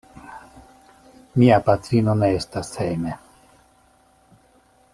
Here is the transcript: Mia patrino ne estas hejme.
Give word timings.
Mia 1.41 1.59
patrino 1.67 2.15
ne 2.21 2.31
estas 2.39 2.73
hejme. 2.83 3.13